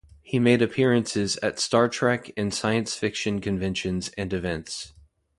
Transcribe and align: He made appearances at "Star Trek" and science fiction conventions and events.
He 0.23 0.39
made 0.39 0.63
appearances 0.63 1.37
at 1.43 1.59
"Star 1.59 1.87
Trek" 1.87 2.31
and 2.35 2.51
science 2.51 2.95
fiction 2.95 3.39
conventions 3.39 4.09
and 4.17 4.33
events. 4.33 4.93